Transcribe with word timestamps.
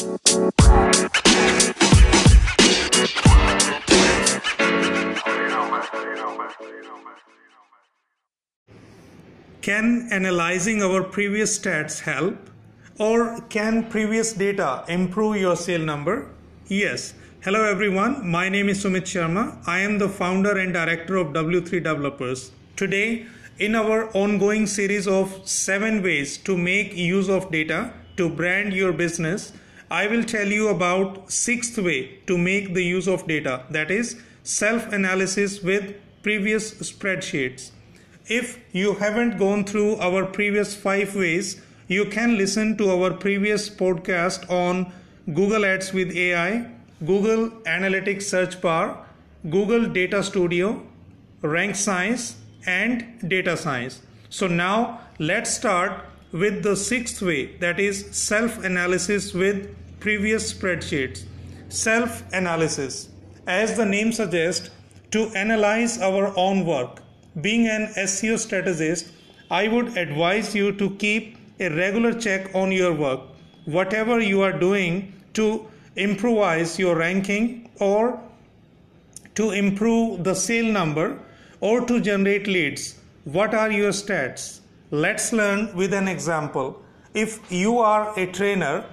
Can 0.00 0.16
analyzing 10.10 10.82
our 10.82 11.02
previous 11.02 11.58
stats 11.58 12.00
help? 12.00 12.38
Or 12.98 13.42
can 13.50 13.90
previous 13.90 14.32
data 14.32 14.84
improve 14.88 15.36
your 15.36 15.54
sale 15.54 15.82
number? 15.82 16.30
Yes. 16.66 17.12
Hello 17.42 17.62
everyone, 17.64 18.26
my 18.26 18.48
name 18.48 18.70
is 18.70 18.82
Sumit 18.82 19.02
Sharma. 19.02 19.62
I 19.66 19.80
am 19.80 19.98
the 19.98 20.08
founder 20.08 20.56
and 20.56 20.72
director 20.72 21.16
of 21.16 21.34
W3 21.34 21.70
Developers. 21.72 22.52
Today, 22.74 23.26
in 23.58 23.74
our 23.74 24.08
ongoing 24.16 24.66
series 24.66 25.06
of 25.06 25.46
7 25.46 26.02
ways 26.02 26.38
to 26.38 26.56
make 26.56 26.96
use 26.96 27.28
of 27.28 27.50
data 27.50 27.92
to 28.16 28.30
brand 28.30 28.72
your 28.72 28.94
business, 28.94 29.52
I 29.90 30.06
will 30.06 30.22
tell 30.22 30.46
you 30.46 30.68
about 30.68 31.26
6th 31.26 31.82
way 31.84 32.20
to 32.28 32.38
make 32.38 32.74
the 32.74 32.84
use 32.84 33.08
of 33.08 33.26
data 33.26 33.64
that 33.70 33.90
is 33.90 34.20
self 34.44 34.92
analysis 34.92 35.62
with 35.62 35.96
previous 36.22 36.74
spreadsheets. 36.74 37.70
If 38.26 38.60
you 38.72 38.94
haven't 38.94 39.38
gone 39.38 39.64
through 39.64 39.96
our 39.96 40.24
previous 40.26 40.76
five 40.76 41.16
ways, 41.16 41.60
you 41.88 42.04
can 42.04 42.38
listen 42.38 42.76
to 42.76 42.90
our 42.90 43.12
previous 43.12 43.68
podcast 43.68 44.48
on 44.48 44.92
Google 45.34 45.64
Ads 45.64 45.92
with 45.92 46.14
AI, 46.16 46.70
Google 47.04 47.50
Analytics 47.66 48.22
Search 48.22 48.60
Bar, 48.60 49.04
Google 49.50 49.86
Data 49.86 50.22
Studio, 50.22 50.80
Rank 51.42 51.74
Science, 51.74 52.36
and 52.64 53.28
Data 53.28 53.56
Science. 53.56 54.02
So 54.28 54.46
now 54.46 55.00
let's 55.18 55.52
start 55.52 56.04
with 56.30 56.62
the 56.62 56.76
sixth 56.76 57.20
way 57.20 57.56
that 57.56 57.80
is 57.80 58.06
self 58.12 58.62
analysis 58.62 59.34
with 59.34 59.74
previous 60.00 60.52
spreadsheets. 60.52 61.24
Self 61.68 62.24
analysis. 62.32 63.10
As 63.46 63.76
the 63.76 63.86
name 63.86 64.12
suggests, 64.12 64.70
to 65.10 65.28
analyze 65.34 66.00
our 66.00 66.32
own 66.36 66.64
work 66.64 67.02
being 67.40 67.66
an 67.68 67.92
SEO 67.96 68.38
strategist, 68.38 69.12
I 69.50 69.68
would 69.68 69.96
advise 69.96 70.54
you 70.54 70.72
to 70.72 70.90
keep 70.96 71.36
a 71.58 71.68
regular 71.68 72.12
check 72.14 72.54
on 72.54 72.72
your 72.72 72.92
work, 72.94 73.20
whatever 73.64 74.20
you 74.20 74.42
are 74.42 74.58
doing 74.58 75.12
to 75.34 75.66
improvise 75.96 76.78
your 76.78 76.96
ranking 76.96 77.70
or 77.78 78.20
to 79.34 79.50
improve 79.50 80.24
the 80.24 80.34
sale 80.34 80.72
number 80.72 81.18
or 81.60 81.80
to 81.86 82.00
generate 82.00 82.46
leads. 82.46 82.98
What 83.24 83.54
are 83.54 83.70
your 83.70 83.90
stats? 83.90 84.60
Let's 84.90 85.32
learn 85.32 85.74
with 85.76 85.92
an 85.92 86.08
example. 86.08 86.82
If 87.14 87.52
you 87.52 87.78
are 87.78 88.18
a 88.18 88.26
trainer 88.26 88.84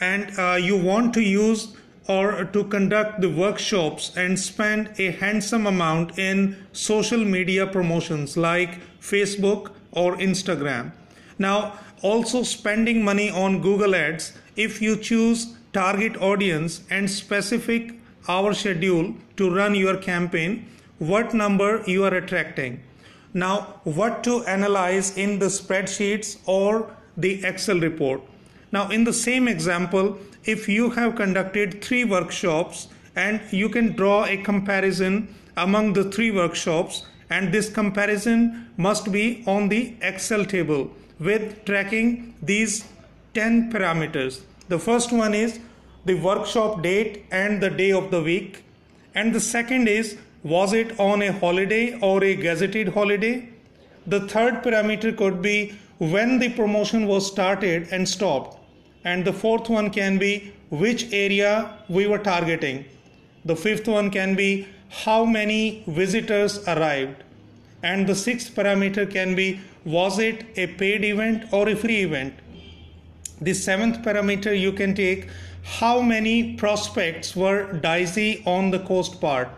and 0.00 0.38
uh, 0.38 0.54
you 0.54 0.76
want 0.76 1.14
to 1.14 1.22
use 1.22 1.76
or 2.08 2.44
to 2.44 2.64
conduct 2.64 3.20
the 3.20 3.30
workshops 3.30 4.16
and 4.16 4.38
spend 4.38 4.90
a 4.98 5.10
handsome 5.12 5.66
amount 5.66 6.18
in 6.18 6.56
social 6.72 7.24
media 7.24 7.66
promotions 7.66 8.36
like 8.36 8.80
Facebook 9.00 9.72
or 9.92 10.16
Instagram. 10.16 10.92
Now, 11.38 11.78
also 12.02 12.42
spending 12.42 13.04
money 13.04 13.30
on 13.30 13.60
Google 13.60 13.94
Ads 13.94 14.32
if 14.56 14.82
you 14.82 14.96
choose 14.96 15.54
target 15.72 16.16
audience 16.16 16.82
and 16.90 17.10
specific 17.10 17.94
hour 18.28 18.54
schedule 18.54 19.14
to 19.36 19.54
run 19.54 19.74
your 19.74 19.96
campaign, 19.96 20.66
what 20.98 21.32
number 21.32 21.82
you 21.86 22.04
are 22.04 22.14
attracting. 22.14 22.82
Now, 23.32 23.80
what 23.84 24.24
to 24.24 24.44
analyze 24.44 25.16
in 25.16 25.38
the 25.38 25.46
spreadsheets 25.46 26.38
or 26.46 26.90
the 27.16 27.44
Excel 27.44 27.78
report. 27.78 28.22
Now, 28.72 28.88
in 28.88 29.04
the 29.04 29.12
same 29.12 29.48
example, 29.48 30.18
if 30.44 30.68
you 30.68 30.90
have 30.90 31.16
conducted 31.16 31.82
three 31.82 32.04
workshops 32.04 32.88
and 33.16 33.40
you 33.50 33.68
can 33.68 33.92
draw 33.96 34.24
a 34.24 34.36
comparison 34.36 35.34
among 35.56 35.94
the 35.94 36.04
three 36.04 36.30
workshops 36.30 37.04
and 37.28 37.52
this 37.52 37.68
comparison 37.68 38.70
must 38.76 39.10
be 39.10 39.42
on 39.46 39.68
the 39.68 39.94
excel 40.02 40.44
table 40.44 40.90
with 41.18 41.64
tracking 41.64 42.34
these 42.42 42.84
10 43.34 43.72
parameters. 43.72 44.42
The 44.68 44.78
first 44.78 45.12
one 45.12 45.34
is 45.34 45.58
the 46.04 46.14
workshop 46.14 46.82
date 46.82 47.26
and 47.30 47.60
the 47.60 47.70
day 47.70 47.90
of 47.90 48.10
the 48.10 48.22
week. 48.22 48.64
And 49.14 49.34
the 49.34 49.40
second 49.40 49.88
is 49.88 50.16
was 50.42 50.72
it 50.72 50.98
on 50.98 51.22
a 51.22 51.32
holiday 51.32 51.98
or 52.00 52.22
a 52.24 52.36
gazetted 52.36 52.94
holiday? 52.94 53.48
The 54.06 54.20
third 54.20 54.62
parameter 54.62 55.14
could 55.14 55.42
be 55.42 55.74
when 55.98 56.38
the 56.38 56.48
promotion 56.50 57.06
was 57.06 57.26
started 57.26 57.88
and 57.90 58.08
stopped 58.08 58.59
and 59.04 59.24
the 59.24 59.32
fourth 59.32 59.68
one 59.68 59.90
can 59.90 60.18
be 60.18 60.52
which 60.70 61.12
area 61.12 61.70
we 61.88 62.06
were 62.06 62.18
targeting? 62.18 62.84
The 63.44 63.56
fifth 63.56 63.88
one 63.88 64.10
can 64.10 64.34
be 64.34 64.68
how 64.90 65.24
many 65.24 65.82
visitors 65.86 66.66
arrived? 66.68 67.22
And 67.82 68.06
the 68.06 68.14
sixth 68.14 68.54
parameter 68.54 69.10
can 69.10 69.34
be 69.34 69.60
was 69.84 70.18
it 70.18 70.44
a 70.56 70.66
paid 70.66 71.04
event 71.04 71.44
or 71.52 71.68
a 71.68 71.74
free 71.74 72.02
event? 72.02 72.34
The 73.40 73.54
seventh 73.54 74.02
parameter 74.02 74.58
you 74.58 74.72
can 74.72 74.94
take 74.94 75.28
how 75.62 76.02
many 76.02 76.54
prospects 76.56 77.34
were 77.34 77.72
dicey 77.72 78.42
on 78.46 78.70
the 78.70 78.80
cost 78.80 79.20
part? 79.20 79.48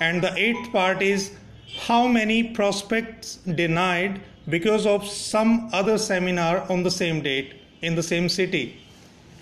And 0.00 0.22
the 0.22 0.32
eighth 0.36 0.72
part 0.72 1.02
is 1.02 1.32
how 1.80 2.06
many 2.06 2.44
prospects 2.44 3.36
denied 3.36 4.20
because 4.48 4.86
of 4.86 5.06
some 5.06 5.68
other 5.72 5.98
seminar 5.98 6.70
on 6.70 6.82
the 6.82 6.90
same 6.90 7.20
date 7.22 7.59
in 7.82 7.94
the 7.94 8.02
same 8.02 8.28
city. 8.28 8.76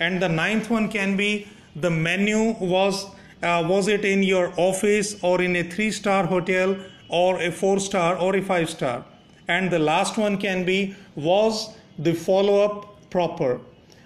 And 0.00 0.22
the 0.22 0.28
ninth 0.28 0.70
one 0.70 0.88
can 0.88 1.16
be 1.16 1.48
the 1.74 1.90
menu 1.90 2.54
was 2.60 3.06
uh, 3.42 3.64
was 3.68 3.86
it 3.86 4.04
in 4.04 4.22
your 4.22 4.52
office 4.56 5.16
or 5.22 5.40
in 5.40 5.54
a 5.56 5.62
three 5.62 5.90
star 5.92 6.26
hotel 6.26 6.76
or 7.08 7.40
a 7.40 7.50
four 7.50 7.78
star 7.78 8.16
or 8.16 8.34
a 8.36 8.42
five 8.42 8.68
star 8.68 9.04
and 9.46 9.70
the 9.70 9.78
last 9.78 10.18
one 10.18 10.38
can 10.38 10.64
be 10.64 10.94
was 11.14 11.74
the 11.98 12.12
follow 12.12 12.60
up 12.64 13.10
proper? 13.10 13.60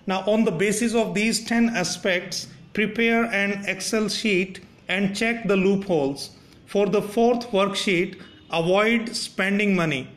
Now 0.07 0.21
on 0.27 0.45
the 0.45 0.53
basis 0.53 0.95
of 0.95 1.15
these 1.15 1.45
10 1.45 1.71
aspects 1.71 2.49
prepare 2.73 3.25
an 3.25 3.65
excel 3.67 4.09
sheet 4.09 4.61
and 4.89 5.17
check 5.17 5.49
the 5.49 5.57
loopholes. 5.57 6.31
For 6.67 6.87
the 6.87 7.03
fourth 7.03 7.51
worksheet 7.51 8.21
avoid 8.51 9.17
spending 9.17 9.75
money. 9.75 10.09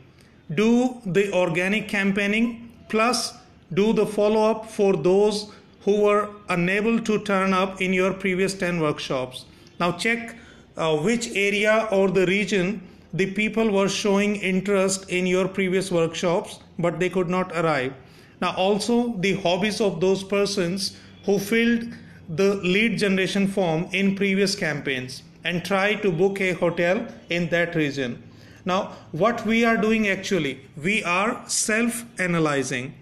Do 0.54 1.00
the 1.04 1.32
organic 1.32 1.88
campaigning 1.88 2.72
plus 2.88 3.32
do 3.72 3.92
the 3.92 4.06
follow 4.06 4.50
up 4.50 4.70
for 4.70 4.96
those 4.96 5.52
who 5.82 6.02
were 6.02 6.28
unable 6.48 7.00
to 7.00 7.18
turn 7.20 7.52
up 7.52 7.80
in 7.80 7.92
your 7.92 8.12
previous 8.12 8.54
10 8.54 8.80
workshops. 8.80 9.44
Now 9.78 9.92
check 9.92 10.36
uh, 10.76 10.96
which 10.96 11.28
area 11.34 11.88
or 11.90 12.10
the 12.10 12.26
region 12.26 12.82
the 13.12 13.32
people 13.32 13.70
were 13.70 13.88
showing 13.88 14.36
interest 14.36 15.08
in 15.10 15.26
your 15.26 15.48
previous 15.48 15.90
workshops 15.90 16.58
but 16.78 16.98
they 16.98 17.08
could 17.08 17.28
not 17.28 17.52
arrive. 17.52 17.94
Now 18.40 18.54
also 18.56 19.14
the 19.18 19.34
hobbies 19.34 19.80
of 19.80 20.00
those 20.00 20.22
persons 20.22 20.96
who 21.24 21.38
filled 21.38 21.88
the 22.28 22.56
lead 22.56 22.98
generation 22.98 23.46
form 23.46 23.88
in 23.92 24.16
previous 24.16 24.54
campaigns 24.54 25.22
and 25.44 25.64
try 25.64 25.94
to 25.94 26.10
book 26.10 26.40
a 26.40 26.52
hotel 26.52 27.06
in 27.30 27.48
that 27.50 27.74
region. 27.74 28.22
Now 28.64 28.96
what 29.12 29.46
we 29.46 29.64
are 29.64 29.76
doing 29.76 30.08
actually, 30.08 30.60
we 30.76 31.02
are 31.04 31.42
self 31.48 32.04
analyzing 32.18 32.94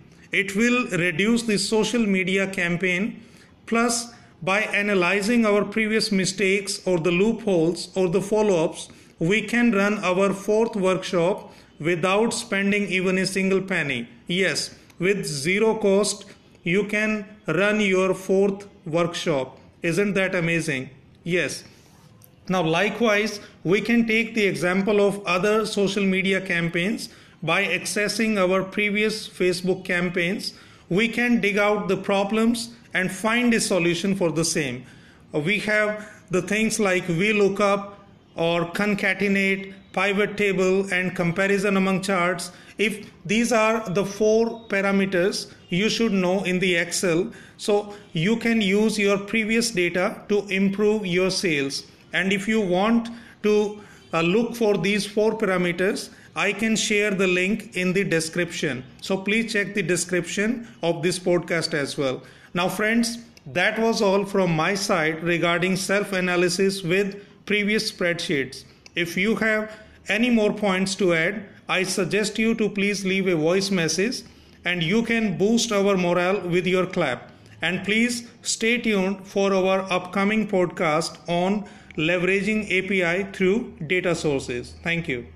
it 0.43 0.55
will 0.56 0.87
reduce 1.05 1.43
the 1.43 1.59
social 1.59 2.06
media 2.17 2.47
campaign 2.47 3.22
plus 3.67 4.12
by 4.43 4.61
analyzing 4.83 5.47
our 5.47 5.65
previous 5.65 6.12
mistakes 6.12 6.81
or 6.87 6.99
the 6.99 7.11
loopholes 7.11 7.89
or 7.97 8.09
the 8.09 8.21
follow-ups 8.21 8.89
we 9.19 9.41
can 9.41 9.72
run 9.72 9.99
our 10.12 10.33
fourth 10.33 10.77
workshop 10.77 11.53
without 11.78 12.34
spending 12.34 12.87
even 12.87 13.19
a 13.19 13.27
single 13.27 13.61
penny. 13.61 14.09
Yes 14.27 14.75
with 14.99 15.25
zero 15.27 15.75
cost 15.75 16.25
you 16.62 16.84
can 16.84 17.27
run 17.47 17.81
your 17.81 18.15
fourth 18.15 18.66
workshop. 18.86 19.59
Isn't 19.83 20.15
that 20.15 20.34
amazing? 20.34 20.91
Yes. 21.22 21.65
Now 22.48 22.63
likewise 22.63 23.41
we 23.65 23.81
can 23.81 24.07
take 24.07 24.34
the 24.34 24.47
example 24.47 25.01
of 25.07 25.25
other 25.27 25.66
social 25.66 26.04
media 26.04 26.41
campaigns 26.41 27.09
by 27.45 27.63
accessing 27.67 28.39
our 28.39 28.65
previous 28.65 29.29
Facebook 29.29 29.85
campaigns, 29.85 30.55
we 30.89 31.09
can 31.09 31.41
dig 31.41 31.59
out 31.59 31.89
the 31.89 31.97
problems 31.97 32.71
and 32.95 33.13
find 33.13 33.53
a 33.53 33.61
solution 33.61 34.17
for 34.17 34.33
the 34.33 34.45
same. 34.45 34.85
We 35.33 35.59
have 35.61 36.11
the 36.31 36.41
things 36.41 36.81
like 36.81 37.05
VLOOKUP 37.07 37.93
or 38.37 38.65
concatenate, 38.73 39.75
pivot 39.93 40.37
table, 40.39 40.93
and 40.93 41.15
comparison 41.15 41.77
among 41.77 42.03
charts. 42.03 42.51
If 42.79 43.11
these 43.27 43.53
are 43.53 43.89
the 43.91 44.07
four 44.07 44.67
parameters 44.69 45.53
you 45.69 45.89
should 45.89 46.13
know 46.13 46.43
in 46.45 46.59
the 46.61 46.77
Excel, 46.77 47.31
so 47.59 47.95
you 48.13 48.37
can 48.37 48.61
use 48.61 48.99
your 48.99 49.19
previous 49.19 49.71
data 49.71 50.23
to 50.29 50.47
improve 50.49 51.07
your 51.07 51.31
sales. 51.31 51.85
And 52.13 52.33
if 52.33 52.49
you 52.49 52.61
want 52.61 53.11
to 53.43 53.83
uh, 54.13 54.23
look 54.23 54.57
for 54.57 54.79
these 54.79 55.05
four 55.05 55.37
parameters, 55.37 56.11
I 56.36 56.53
can 56.53 56.77
share 56.77 57.10
the 57.13 57.27
link 57.27 57.77
in 57.77 57.92
the 57.92 58.04
description. 58.04 58.84
So 59.01 59.16
please 59.16 59.53
check 59.53 59.75
the 59.75 59.83
description 59.83 60.69
of 60.83 61.03
this 61.03 61.19
podcast 61.19 61.75
as 61.75 61.97
well. 61.97 62.22
Now, 62.54 62.69
friends, 62.69 63.19
That 63.47 63.78
was 63.78 64.01
all 64.01 64.25
from 64.25 64.57
my 64.57 64.75
side 64.75 65.22
regarding 65.22 65.77
self 65.77 66.13
analysis 66.13 66.83
with 66.83 67.22
previous 67.45 67.92
spreadsheets. 67.92 68.65
If 68.95 69.16
you 69.19 69.36
have 69.36 69.71
any 70.09 70.31
more 70.31 70.53
points 70.53 70.95
to 70.97 71.13
add, 71.13 71.45
I 71.69 71.83
suggest 71.83 72.39
you 72.39 72.54
to 72.54 72.69
please 72.71 73.04
leave 73.04 73.27
a 73.27 73.36
voice 73.36 73.71
message 73.71 74.22
and 74.65 74.83
you 74.83 75.03
can 75.03 75.36
boost 75.36 75.72
our 75.72 75.97
morale 75.97 76.41
with 76.41 76.66
your 76.66 76.86
clap. 76.86 77.31
And 77.60 77.84
please 77.84 78.27
stay 78.42 78.78
tuned 78.78 79.27
for 79.27 79.53
our 79.53 79.81
upcoming 79.92 80.48
podcast 80.48 81.19
on 81.28 81.65
leveraging 81.98 82.65
API 82.78 83.31
through 83.33 83.75
data 83.86 84.15
sources. 84.15 84.75
Thank 84.83 85.07
you. 85.07 85.27